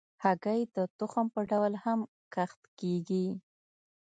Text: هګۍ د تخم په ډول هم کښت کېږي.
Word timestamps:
هګۍ 0.23 0.61
د 0.75 0.77
تخم 0.97 1.25
په 1.33 1.41
ډول 1.49 1.73
هم 1.83 1.99
کښت 2.33 2.61
کېږي. 2.79 3.27